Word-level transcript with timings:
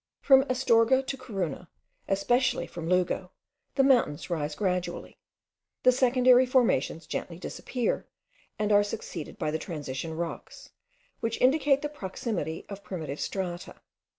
From 0.19 0.41
Astorga 0.49 1.03
to 1.03 1.15
Corunna, 1.15 1.69
especially 2.07 2.65
from 2.65 2.89
Lugo, 2.89 3.29
the 3.75 3.83
mountains 3.83 4.31
rise 4.31 4.55
gradually. 4.55 5.19
The 5.83 5.91
secondary 5.91 6.47
formations 6.47 7.05
gently 7.05 7.37
disappear, 7.37 8.07
and 8.57 8.71
are 8.71 8.81
succeeded 8.83 9.37
by 9.37 9.51
the 9.51 9.59
transition 9.59 10.15
rocks, 10.17 10.71
which 11.19 11.39
indicate 11.39 11.83
the 11.83 11.87
proximity 11.89 12.65
of 12.67 12.83
primitive 12.83 13.19
strata. 13.19 13.75